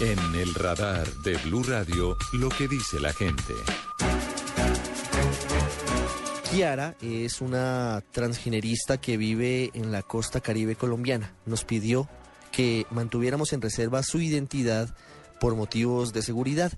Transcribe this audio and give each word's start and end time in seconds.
En 0.00 0.34
el 0.36 0.54
radar 0.54 1.12
de 1.24 1.36
Blue 1.38 1.64
Radio, 1.64 2.16
lo 2.34 2.48
que 2.50 2.68
dice 2.68 3.00
la 3.00 3.12
gente. 3.12 3.52
Kiara 6.48 6.94
es 7.02 7.40
una 7.40 8.04
transgenerista 8.12 9.00
que 9.00 9.16
vive 9.16 9.72
en 9.74 9.90
la 9.90 10.02
costa 10.02 10.40
caribe 10.40 10.76
colombiana. 10.76 11.34
Nos 11.46 11.64
pidió 11.64 12.08
que 12.52 12.86
mantuviéramos 12.90 13.52
en 13.52 13.60
reserva 13.60 14.04
su 14.04 14.20
identidad 14.20 14.94
por 15.40 15.56
motivos 15.56 16.12
de 16.12 16.22
seguridad. 16.22 16.72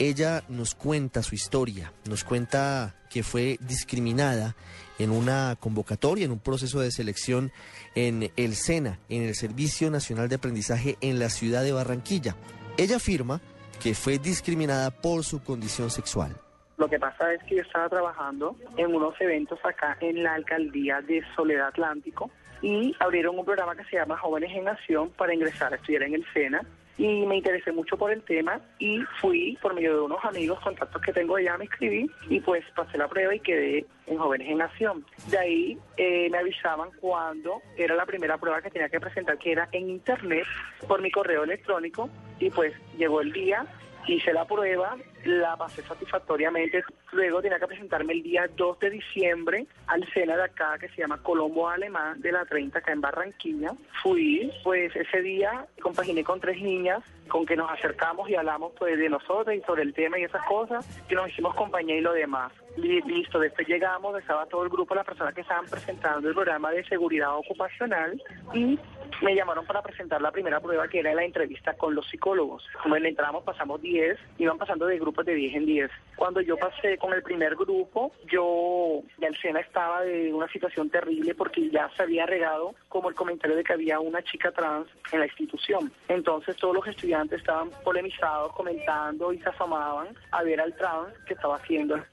Ella 0.00 0.42
nos 0.48 0.74
cuenta 0.74 1.22
su 1.22 1.36
historia, 1.36 1.92
nos 2.08 2.24
cuenta 2.24 2.96
que 3.08 3.22
fue 3.22 3.56
discriminada 3.60 4.56
en 4.98 5.12
una 5.12 5.56
convocatoria, 5.60 6.24
en 6.24 6.32
un 6.32 6.40
proceso 6.40 6.80
de 6.80 6.90
selección 6.90 7.52
en 7.94 8.32
el 8.34 8.56
SENA, 8.56 8.98
en 9.08 9.22
el 9.22 9.36
Servicio 9.36 9.92
Nacional 9.92 10.28
de 10.28 10.34
Aprendizaje 10.34 10.98
en 11.00 11.20
la 11.20 11.30
ciudad 11.30 11.62
de 11.62 11.70
Barranquilla. 11.70 12.36
Ella 12.76 12.96
afirma 12.96 13.40
que 13.80 13.94
fue 13.94 14.18
discriminada 14.18 14.90
por 14.90 15.22
su 15.22 15.42
condición 15.42 15.90
sexual. 15.90 16.34
Lo 16.76 16.88
que 16.88 16.98
pasa 16.98 17.32
es 17.32 17.42
que 17.44 17.56
yo 17.56 17.62
estaba 17.62 17.88
trabajando 17.88 18.56
en 18.76 18.92
unos 18.92 19.14
eventos 19.20 19.60
acá 19.64 19.96
en 20.00 20.24
la 20.24 20.34
alcaldía 20.34 21.00
de 21.00 21.22
Soledad 21.36 21.68
Atlántico 21.68 22.30
y 22.62 22.96
abrieron 22.98 23.38
un 23.38 23.44
programa 23.44 23.76
que 23.76 23.84
se 23.84 23.96
llama 23.96 24.18
Jóvenes 24.18 24.50
en 24.52 24.66
Acción 24.66 25.10
para 25.10 25.32
ingresar 25.32 25.72
a 25.72 25.76
estudiar 25.76 26.02
en 26.02 26.14
el 26.14 26.26
SENA 26.32 26.62
y 26.96 27.26
me 27.26 27.36
interesé 27.36 27.72
mucho 27.72 27.96
por 27.96 28.12
el 28.12 28.22
tema 28.22 28.60
y 28.78 29.00
fui 29.20 29.58
por 29.60 29.74
medio 29.74 29.94
de 29.94 30.00
unos 30.02 30.24
amigos, 30.24 30.60
contactos 30.60 31.02
que 31.02 31.12
tengo 31.12 31.36
allá, 31.36 31.58
me 31.58 31.64
inscribí 31.64 32.10
y 32.28 32.40
pues 32.40 32.64
pasé 32.76 32.98
la 32.98 33.08
prueba 33.08 33.34
y 33.34 33.40
quedé 33.40 33.86
en 34.06 34.18
Jóvenes 34.18 34.48
en 34.48 34.62
Acción. 34.62 35.04
De 35.28 35.38
ahí 35.38 35.78
eh, 35.96 36.28
me 36.30 36.38
avisaban 36.38 36.90
cuando 37.00 37.60
era 37.76 37.94
la 37.94 38.06
primera 38.06 38.38
prueba 38.38 38.62
que 38.62 38.70
tenía 38.70 38.88
que 38.88 39.00
presentar, 39.00 39.38
que 39.38 39.52
era 39.52 39.68
en 39.72 39.90
internet 39.90 40.46
por 40.86 41.02
mi 41.02 41.10
correo 41.10 41.44
electrónico 41.44 42.08
y 42.38 42.50
pues 42.50 42.72
llegó 42.96 43.20
el 43.20 43.32
día 43.32 43.66
hice 44.12 44.32
la 44.32 44.44
prueba, 44.44 44.96
la 45.24 45.56
pasé 45.56 45.82
satisfactoriamente. 45.82 46.84
Luego 47.12 47.40
tenía 47.40 47.58
que 47.58 47.66
presentarme 47.66 48.12
el 48.12 48.22
día 48.22 48.48
2 48.54 48.78
de 48.78 48.90
diciembre 48.90 49.66
al 49.86 50.06
SENA 50.12 50.36
de 50.36 50.44
acá, 50.44 50.76
que 50.78 50.88
se 50.90 51.00
llama 51.00 51.22
Colombo 51.22 51.68
Alemán, 51.68 52.20
de 52.20 52.32
la 52.32 52.44
30, 52.44 52.78
acá 52.78 52.92
en 52.92 53.00
Barranquilla. 53.00 53.72
Fui, 54.02 54.52
pues 54.62 54.94
ese 54.94 55.22
día 55.22 55.66
compaginé 55.80 56.22
con 56.22 56.40
tres 56.40 56.60
niñas, 56.60 57.02
con 57.28 57.46
que 57.46 57.56
nos 57.56 57.70
acercamos 57.70 58.28
y 58.28 58.34
hablamos 58.34 58.72
pues 58.78 58.98
de 58.98 59.08
nosotros 59.08 59.54
y 59.54 59.60
sobre 59.62 59.82
el 59.82 59.94
tema 59.94 60.18
y 60.18 60.24
esas 60.24 60.44
cosas, 60.46 60.86
que 61.08 61.14
nos 61.14 61.28
hicimos 61.28 61.54
compañía 61.54 61.96
y 61.96 62.00
lo 62.00 62.12
demás. 62.12 62.52
Listo, 62.76 63.38
después 63.38 63.68
llegamos, 63.68 64.18
estaba 64.18 64.46
todo 64.46 64.64
el 64.64 64.68
grupo, 64.68 64.94
las 64.94 65.06
personas 65.06 65.32
que 65.32 65.42
estaban 65.42 65.64
presentando 65.66 66.28
el 66.28 66.34
programa 66.34 66.72
de 66.72 66.84
seguridad 66.84 67.36
ocupacional 67.36 68.20
y 68.52 68.78
me 69.22 69.34
llamaron 69.34 69.64
para 69.64 69.80
presentar 69.80 70.20
la 70.20 70.32
primera 70.32 70.60
prueba 70.60 70.88
que 70.88 70.98
era 70.98 71.14
la 71.14 71.24
entrevista 71.24 71.74
con 71.74 71.94
los 71.94 72.06
psicólogos. 72.08 72.64
Como 72.82 72.96
entramos 72.96 73.44
pasamos 73.44 73.80
10, 73.80 74.18
iban 74.38 74.58
pasando 74.58 74.86
de 74.86 74.98
grupos 74.98 75.24
de 75.24 75.34
10 75.34 75.54
en 75.54 75.66
10. 75.66 75.90
Cuando 76.16 76.40
yo 76.40 76.56
pasé 76.56 76.98
con 76.98 77.12
el 77.12 77.22
primer 77.22 77.54
grupo, 77.54 78.12
yo 78.26 79.02
ya 79.18 79.28
el 79.28 79.36
SENA 79.40 79.60
estaba 79.60 80.02
de 80.02 80.32
una 80.32 80.48
situación 80.48 80.90
terrible 80.90 81.34
porque 81.34 81.70
ya 81.70 81.88
se 81.96 82.02
había 82.02 82.26
regado 82.26 82.74
como 82.88 83.08
el 83.08 83.14
comentario 83.14 83.56
de 83.56 83.62
que 83.62 83.72
había 83.72 84.00
una 84.00 84.22
chica 84.22 84.50
trans 84.50 84.88
en 85.12 85.20
la 85.20 85.26
institución. 85.26 85.92
Entonces 86.08 86.56
todos 86.56 86.74
los 86.74 86.86
estudiantes 86.88 87.13
estaban 87.36 87.70
polemizados, 87.84 88.52
comentando 88.52 89.32
y 89.32 89.38
se 89.38 89.48
afamaban 89.48 90.08
a 90.32 90.42
ver 90.42 90.60
al 90.60 90.74
trans 90.74 91.14
que 91.26 91.34
estaba 91.34 91.56
haciendo 91.56 91.96
el 91.96 92.04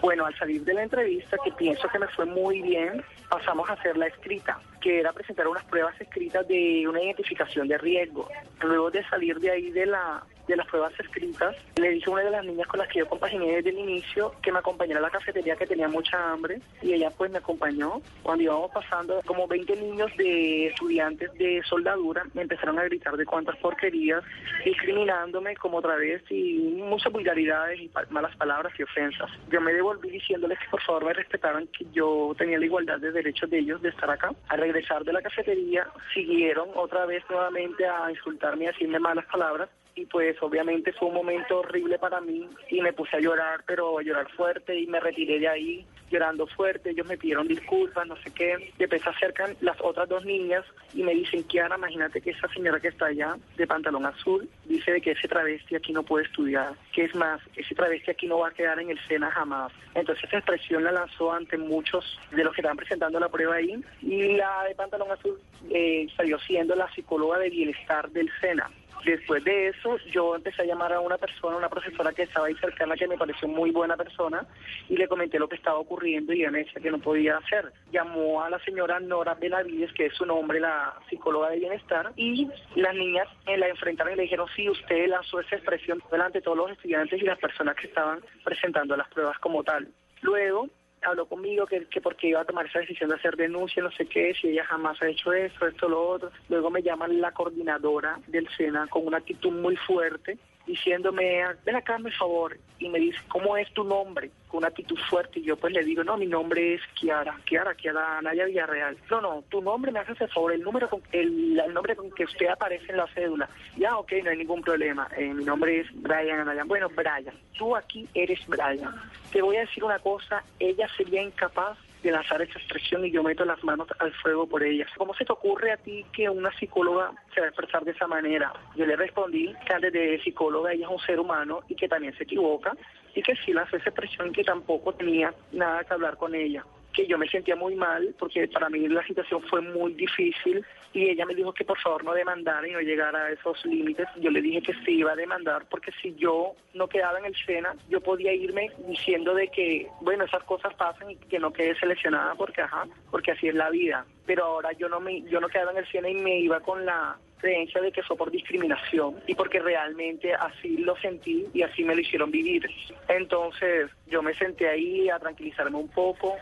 bueno, 0.00 0.24
al 0.24 0.34
salir 0.38 0.64
de 0.64 0.72
la 0.72 0.82
entrevista, 0.82 1.36
que 1.44 1.52
pienso 1.52 1.86
que 1.88 1.98
me 1.98 2.08
fue 2.08 2.24
muy 2.24 2.62
bien, 2.62 3.04
pasamos 3.28 3.68
a 3.68 3.74
hacer 3.74 3.98
la 3.98 4.06
escrita, 4.06 4.58
que 4.80 5.00
era 5.00 5.12
presentar 5.12 5.46
unas 5.46 5.64
pruebas 5.64 5.98
escritas 6.00 6.48
de 6.48 6.86
una 6.88 7.02
identificación 7.02 7.68
de 7.68 7.76
riesgo. 7.76 8.26
Luego 8.62 8.90
de 8.90 9.04
salir 9.08 9.38
de 9.38 9.50
ahí 9.50 9.70
de 9.70 9.86
la 9.86 10.22
de 10.46 10.56
las 10.56 10.66
pruebas 10.66 10.92
escritas, 10.98 11.56
le 11.76 11.90
dije 11.90 12.08
a 12.08 12.12
una 12.12 12.22
de 12.22 12.30
las 12.30 12.44
niñas 12.44 12.66
con 12.66 12.78
las 12.78 12.88
que 12.88 13.00
yo 13.00 13.08
compaginé 13.08 13.56
desde 13.56 13.70
el 13.70 13.78
inicio 13.78 14.34
que 14.42 14.52
me 14.52 14.58
acompañara 14.58 14.98
a 15.00 15.02
la 15.02 15.10
cafetería 15.10 15.56
que 15.56 15.66
tenía 15.66 15.88
mucha 15.88 16.32
hambre 16.32 16.60
y 16.82 16.92
ella 16.92 17.10
pues 17.10 17.30
me 17.30 17.38
acompañó. 17.38 18.00
Cuando 18.22 18.44
íbamos 18.44 18.70
pasando, 18.72 19.20
como 19.26 19.46
20 19.46 19.76
niños 19.76 20.10
de 20.16 20.68
estudiantes 20.68 21.32
de 21.34 21.62
soldadura 21.68 22.24
me 22.34 22.42
empezaron 22.42 22.78
a 22.78 22.84
gritar 22.84 23.16
de 23.16 23.26
cuántas 23.26 23.56
porquerías, 23.56 24.22
discriminándome 24.64 25.56
como 25.56 25.78
otra 25.78 25.96
vez 25.96 26.22
y 26.30 26.80
muchas 26.82 27.12
vulgaridades 27.12 27.80
y 27.80 27.90
malas 28.10 28.34
palabras 28.36 28.72
y 28.78 28.82
ofensas. 28.82 29.30
Yo 29.50 29.60
me 29.60 29.72
devolví 29.72 30.10
diciéndoles 30.10 30.58
que 30.58 30.68
por 30.70 30.82
favor 30.82 31.04
me 31.04 31.12
respetaran 31.12 31.66
que 31.68 31.86
yo 31.92 32.34
tenía 32.36 32.58
la 32.58 32.64
igualdad 32.64 32.98
de 32.98 33.12
derechos 33.12 33.50
de 33.50 33.58
ellos 33.58 33.80
de 33.82 33.90
estar 33.90 34.10
acá. 34.10 34.32
Al 34.48 34.60
regresar 34.60 35.04
de 35.04 35.12
la 35.12 35.22
cafetería 35.22 35.86
siguieron 36.14 36.68
otra 36.74 37.06
vez 37.06 37.22
nuevamente 37.28 37.86
a 37.86 38.10
insultarme 38.10 38.64
y 38.64 38.66
decirme 38.68 38.98
malas 38.98 39.26
palabras 39.26 39.68
y 40.00 40.06
pues 40.06 40.36
obviamente 40.40 40.92
fue 40.94 41.08
un 41.08 41.14
momento 41.14 41.58
horrible 41.58 41.98
para 41.98 42.20
mí 42.20 42.48
y 42.70 42.80
me 42.80 42.92
puse 42.92 43.16
a 43.16 43.20
llorar, 43.20 43.62
pero 43.66 43.98
a 43.98 44.02
llorar 44.02 44.30
fuerte 44.30 44.78
y 44.78 44.86
me 44.86 44.98
retiré 44.98 45.38
de 45.38 45.48
ahí 45.48 45.86
llorando 46.10 46.46
fuerte, 46.46 46.90
ellos 46.90 47.06
me 47.06 47.16
pidieron 47.16 47.46
disculpas, 47.46 48.06
no 48.06 48.16
sé 48.16 48.32
qué, 48.32 48.72
después 48.78 49.00
se 49.02 49.10
acercan 49.10 49.54
las 49.60 49.80
otras 49.80 50.08
dos 50.08 50.24
niñas 50.24 50.64
y 50.92 51.02
me 51.02 51.14
dicen, 51.14 51.44
Kiara, 51.44 51.76
imagínate 51.76 52.20
que 52.20 52.30
esa 52.30 52.48
señora 52.48 52.80
que 52.80 52.88
está 52.88 53.06
allá 53.06 53.36
de 53.56 53.66
pantalón 53.66 54.06
azul 54.06 54.48
dice 54.64 54.92
de 54.92 55.00
que 55.00 55.12
ese 55.12 55.28
travesti 55.28 55.76
aquí 55.76 55.92
no 55.92 56.02
puede 56.02 56.24
estudiar, 56.24 56.72
que 56.92 57.04
es 57.04 57.14
más, 57.14 57.40
ese 57.54 57.74
travesti 57.74 58.10
aquí 58.10 58.26
no 58.26 58.38
va 58.38 58.48
a 58.48 58.52
quedar 58.52 58.80
en 58.80 58.90
el 58.90 58.98
SENA 59.06 59.30
jamás. 59.30 59.72
Entonces 59.94 60.24
esa 60.24 60.38
expresión 60.38 60.82
la 60.82 60.92
lanzó 60.92 61.32
ante 61.32 61.56
muchos 61.56 62.18
de 62.32 62.42
los 62.42 62.54
que 62.54 62.60
estaban 62.60 62.76
presentando 62.76 63.20
la 63.20 63.28
prueba 63.28 63.56
ahí 63.56 63.80
y 64.02 64.36
la 64.36 64.64
de 64.64 64.74
pantalón 64.74 65.12
azul 65.12 65.38
eh, 65.70 66.08
salió 66.16 66.38
siendo 66.40 66.74
la 66.74 66.92
psicóloga 66.92 67.38
de 67.38 67.50
bienestar 67.50 68.10
del 68.10 68.30
SENA. 68.40 68.70
Después 69.04 69.42
de 69.44 69.68
eso, 69.68 69.96
yo 70.12 70.36
empecé 70.36 70.62
a 70.62 70.66
llamar 70.66 70.92
a 70.92 71.00
una 71.00 71.16
persona, 71.16 71.56
una 71.56 71.68
profesora 71.68 72.12
que 72.12 72.22
estaba 72.22 72.46
ahí 72.46 72.54
cercana, 72.56 72.96
que 72.96 73.08
me 73.08 73.16
pareció 73.16 73.48
muy 73.48 73.70
buena 73.70 73.96
persona, 73.96 74.46
y 74.88 74.96
le 74.96 75.08
comenté 75.08 75.38
lo 75.38 75.48
que 75.48 75.56
estaba 75.56 75.78
ocurriendo 75.78 76.32
y 76.32 76.40
ella 76.40 76.50
me 76.50 76.64
que 76.64 76.90
no 76.90 76.98
podía 76.98 77.38
hacer. 77.38 77.72
Llamó 77.90 78.42
a 78.42 78.50
la 78.50 78.58
señora 78.60 79.00
Nora 79.00 79.34
Benavides, 79.34 79.92
que 79.92 80.06
es 80.06 80.14
su 80.14 80.26
nombre, 80.26 80.60
la 80.60 80.94
psicóloga 81.08 81.50
de 81.50 81.58
bienestar, 81.58 82.12
y 82.16 82.48
las 82.76 82.94
niñas 82.94 83.28
la 83.46 83.68
enfrentaron 83.68 84.12
y 84.12 84.16
le 84.16 84.22
dijeron, 84.22 84.46
sí, 84.54 84.68
usted 84.68 85.08
lanzó 85.08 85.40
esa 85.40 85.56
expresión 85.56 86.02
delante 86.10 86.38
de 86.38 86.42
todos 86.42 86.56
los 86.56 86.70
estudiantes 86.70 87.20
y 87.20 87.24
las 87.24 87.38
personas 87.38 87.76
que 87.76 87.86
estaban 87.86 88.20
presentando 88.44 88.96
las 88.96 89.08
pruebas 89.08 89.38
como 89.38 89.64
tal. 89.64 89.88
Luego, 90.22 90.68
habló 91.02 91.26
conmigo 91.26 91.66
que, 91.66 91.86
que 91.86 92.00
porque 92.00 92.28
iba 92.28 92.40
a 92.40 92.44
tomar 92.44 92.66
esa 92.66 92.80
decisión 92.80 93.10
de 93.10 93.16
hacer 93.16 93.36
denuncia, 93.36 93.82
no 93.82 93.90
sé 93.92 94.06
qué, 94.06 94.34
si 94.34 94.48
ella 94.48 94.64
jamás 94.64 95.00
ha 95.02 95.08
hecho 95.08 95.32
esto, 95.32 95.66
esto, 95.66 95.88
lo 95.88 96.08
otro. 96.08 96.30
Luego 96.48 96.70
me 96.70 96.82
llaman 96.82 97.20
la 97.20 97.32
coordinadora 97.32 98.18
del 98.26 98.48
SENA 98.56 98.86
con 98.88 99.06
una 99.06 99.18
actitud 99.18 99.52
muy 99.52 99.76
fuerte 99.76 100.38
diciéndome, 100.70 101.42
ven 101.64 101.76
acá, 101.76 101.98
por 101.98 102.12
favor, 102.12 102.56
y 102.78 102.88
me 102.88 102.98
dice, 102.98 103.18
¿cómo 103.28 103.56
es 103.56 103.72
tu 103.74 103.82
nombre? 103.84 104.30
Con 104.48 104.58
una 104.58 104.68
actitud 104.68 104.96
fuerte, 105.08 105.40
y 105.40 105.44
yo 105.44 105.56
pues 105.56 105.72
le 105.72 105.84
digo, 105.84 106.04
no, 106.04 106.16
mi 106.16 106.26
nombre 106.26 106.74
es 106.74 106.80
Kiara, 106.94 107.38
Kiara, 107.44 107.74
Kiara 107.74 108.22
Naya 108.22 108.44
Villarreal. 108.44 108.96
No, 109.10 109.20
no, 109.20 109.44
tu 109.48 109.60
nombre 109.60 109.90
me 109.90 109.98
hace 109.98 110.12
el 110.12 110.30
favor, 110.30 110.52
el 110.52 110.62
número 110.62 110.88
con 110.88 111.02
el, 111.12 111.58
el, 111.58 111.74
nombre 111.74 111.96
con 111.96 112.10
que 112.12 112.24
usted 112.24 112.46
aparece 112.46 112.86
en 112.90 112.98
la 112.98 113.06
cédula. 113.08 113.48
Ya, 113.76 113.96
ok, 113.98 114.12
no 114.24 114.30
hay 114.30 114.38
ningún 114.38 114.62
problema, 114.62 115.08
eh, 115.16 115.32
mi 115.34 115.44
nombre 115.44 115.80
es 115.80 115.86
Brian 115.92 116.40
Anaya. 116.40 116.64
Bueno, 116.64 116.88
Brian, 116.88 117.34
tú 117.58 117.74
aquí 117.74 118.08
eres 118.14 118.46
Brian. 118.46 118.94
Te 119.32 119.42
voy 119.42 119.56
a 119.56 119.60
decir 119.60 119.84
una 119.84 119.98
cosa, 119.98 120.42
ella 120.58 120.88
sería 120.96 121.22
incapaz 121.22 121.76
de 122.02 122.10
lanzar 122.10 122.42
esa 122.42 122.58
expresión 122.58 123.04
y 123.04 123.10
yo 123.10 123.22
meto 123.22 123.44
las 123.44 123.62
manos 123.64 123.88
al 123.98 124.12
fuego 124.14 124.46
por 124.46 124.62
ella. 124.62 124.86
¿Cómo 124.96 125.14
se 125.14 125.24
te 125.24 125.32
ocurre 125.32 125.72
a 125.72 125.76
ti 125.76 126.04
que 126.12 126.28
una 126.28 126.50
psicóloga 126.58 127.12
se 127.34 127.40
va 127.40 127.46
a 127.46 127.50
expresar 127.50 127.84
de 127.84 127.92
esa 127.92 128.06
manera? 128.06 128.52
Yo 128.76 128.86
le 128.86 128.96
respondí 128.96 129.54
que 129.66 129.74
antes 129.74 129.92
de 129.92 130.20
psicóloga 130.22 130.72
ella 130.72 130.86
es 130.86 130.92
un 130.92 131.00
ser 131.00 131.20
humano 131.20 131.60
y 131.68 131.74
que 131.74 131.88
también 131.88 132.16
se 132.16 132.24
equivoca 132.24 132.76
y 133.14 133.22
que 133.22 133.34
sí 133.44 133.52
lanzó 133.52 133.76
esa 133.76 133.90
expresión 133.90 134.28
y 134.28 134.32
que 134.32 134.44
tampoco 134.44 134.92
tenía 134.94 135.34
nada 135.52 135.84
que 135.84 135.94
hablar 135.94 136.16
con 136.16 136.34
ella 136.34 136.64
que 136.92 137.06
yo 137.06 137.18
me 137.18 137.28
sentía 137.28 137.56
muy 137.56 137.74
mal 137.74 138.14
porque 138.18 138.48
para 138.48 138.68
mí 138.68 138.88
la 138.88 139.04
situación 139.04 139.42
fue 139.42 139.60
muy 139.60 139.94
difícil 139.94 140.64
y 140.92 141.08
ella 141.10 141.24
me 141.24 141.34
dijo 141.34 141.52
que 141.52 141.64
por 141.64 141.78
favor 141.78 142.04
no 142.04 142.12
demandara 142.12 142.66
y 142.66 142.72
no 142.72 142.80
llegara 142.80 143.26
a 143.26 143.30
esos 143.30 143.64
límites. 143.64 144.08
Yo 144.16 144.30
le 144.30 144.42
dije 144.42 144.62
que 144.62 144.74
sí 144.84 144.98
iba 144.98 145.12
a 145.12 145.16
demandar 145.16 145.66
porque 145.70 145.92
si 146.02 146.14
yo 146.16 146.54
no 146.74 146.88
quedaba 146.88 147.18
en 147.18 147.26
el 147.26 147.36
SENA, 147.36 147.76
yo 147.88 148.00
podía 148.00 148.32
irme 148.32 148.70
diciendo 148.88 149.34
de 149.34 149.48
que, 149.48 149.88
bueno, 150.00 150.24
esas 150.24 150.42
cosas 150.44 150.74
pasan 150.74 151.12
y 151.12 151.16
que 151.16 151.38
no 151.38 151.52
quede 151.52 151.78
seleccionada 151.78 152.34
porque, 152.34 152.62
ajá, 152.62 152.86
porque 153.10 153.32
así 153.32 153.48
es 153.48 153.54
la 153.54 153.70
vida. 153.70 154.04
Pero 154.26 154.44
ahora 154.44 154.72
yo 154.72 154.88
no 154.88 155.00
me, 155.00 155.22
yo 155.22 155.40
no 155.40 155.48
quedaba 155.48 155.72
en 155.72 155.78
el 155.78 155.90
SENA 155.90 156.08
y 156.08 156.14
me 156.14 156.40
iba 156.40 156.60
con 156.60 156.84
la 156.84 157.16
creencia 157.40 157.80
de 157.80 157.90
que 157.90 158.02
fue 158.02 158.16
por 158.16 158.30
discriminación 158.30 159.16
y 159.26 159.34
porque 159.34 159.60
realmente 159.60 160.34
así 160.34 160.76
lo 160.78 160.96
sentí 160.96 161.46
y 161.52 161.62
así 161.62 161.82
me 161.84 161.94
lo 161.94 162.00
hicieron 162.00 162.30
vivir. 162.30 162.68
Entonces 163.08 163.90
yo 164.06 164.22
me 164.22 164.34
senté 164.34 164.68
ahí 164.68 165.08
a 165.08 165.18
tranquilizarme 165.18 165.78
un 165.78 165.88
poco, 165.88 166.36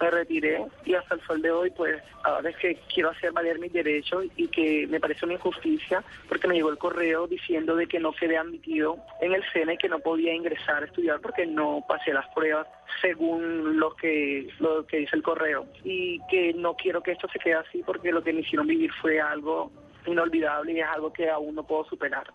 me 0.00 0.10
retiré 0.10 0.64
y 0.84 0.94
hasta 0.94 1.14
el 1.14 1.20
sol 1.22 1.42
de 1.42 1.50
hoy 1.50 1.70
pues 1.70 2.02
ahora 2.22 2.50
es 2.50 2.56
que 2.56 2.78
quiero 2.92 3.10
hacer 3.10 3.32
valer 3.32 3.58
mis 3.58 3.72
derechos 3.72 4.24
y 4.36 4.48
que 4.48 4.86
me 4.88 5.00
parece 5.00 5.24
una 5.24 5.34
injusticia 5.34 6.02
porque 6.28 6.48
me 6.48 6.54
llegó 6.54 6.70
el 6.70 6.78
correo 6.78 7.26
diciendo 7.26 7.76
de 7.76 7.86
que 7.86 8.00
no 8.00 8.12
quedé 8.12 8.36
admitido 8.36 8.98
en 9.20 9.32
el 9.32 9.42
SENA 9.52 9.74
y 9.74 9.78
que 9.78 9.88
no 9.88 10.00
podía 10.00 10.34
ingresar 10.34 10.82
a 10.82 10.86
estudiar 10.86 11.20
porque 11.20 11.46
no 11.46 11.84
pasé 11.86 12.12
las 12.12 12.26
pruebas 12.34 12.66
según 13.00 13.78
lo 13.78 13.94
que 13.94 14.48
lo 14.58 14.86
que 14.86 14.98
dice 14.98 15.16
el 15.16 15.22
correo 15.22 15.66
y 15.84 16.20
que 16.28 16.52
no 16.54 16.74
quiero 16.74 17.02
que 17.02 17.12
esto 17.12 17.28
se 17.28 17.38
quede 17.38 17.54
así 17.54 17.82
porque 17.84 18.12
lo 18.12 18.22
que 18.22 18.32
me 18.32 18.40
hicieron 18.40 18.66
vivir 18.66 18.90
fue 19.00 19.20
algo 19.20 19.70
inolvidable 20.06 20.72
y 20.72 20.80
es 20.80 20.86
algo 20.86 21.12
que 21.12 21.30
aún 21.30 21.54
no 21.54 21.66
puedo 21.66 21.84
superar. 21.84 22.26